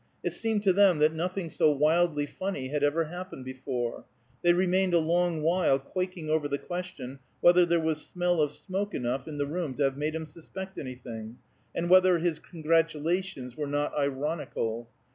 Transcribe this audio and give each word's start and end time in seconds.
It 0.23 0.31
seemed 0.31 0.63
to 0.63 0.73
them 0.73 0.97
that 0.97 1.13
nothing 1.13 1.47
so 1.51 1.71
wildly 1.71 2.25
funny 2.25 2.69
had 2.69 2.81
ever 2.81 3.03
happened 3.03 3.45
before; 3.45 4.03
they 4.41 4.51
remained 4.51 4.95
a 4.95 4.97
long 4.97 5.43
while 5.43 5.77
quaking 5.77 6.27
over 6.27 6.47
the 6.47 6.57
question 6.57 7.19
whether 7.39 7.67
there 7.67 7.79
was 7.79 8.03
smell 8.07 8.41
of 8.41 8.51
smoke 8.51 8.95
enough 8.95 9.27
in 9.27 9.37
the 9.37 9.45
room 9.45 9.75
to 9.75 9.83
have 9.83 9.97
made 9.97 10.15
him 10.15 10.25
suspect 10.25 10.79
anything, 10.79 11.37
and 11.75 11.87
whether 11.87 12.17
his 12.17 12.39
congratulations 12.39 13.55
were 13.55 13.67
not 13.67 13.95
ironical. 13.95 14.89